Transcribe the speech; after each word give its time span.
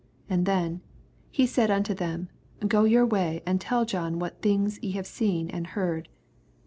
And 0.27 0.47
then," 0.47 0.81
He 1.29 1.45
said 1.45 1.69
unto 1.69 1.93
them, 1.93 2.29
Go 2.67 2.85
your 2.85 3.05
way, 3.05 3.43
and 3.45 3.61
tell 3.61 3.85
John 3.85 4.17
what 4.17 4.41
things 4.41 4.79
ye 4.81 4.93
have 4.93 5.05
seen 5.05 5.47
and 5.51 5.67
heard." 5.77 6.09